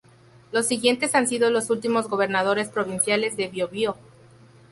Los 0.51 0.65
siguientes 0.65 1.13
han 1.13 1.27
sido 1.27 1.51
los 1.51 1.69
últimos 1.69 2.07
gobernadores 2.09 2.69
provinciales 2.69 3.37
de 3.37 3.49
Biobío. 3.49 3.97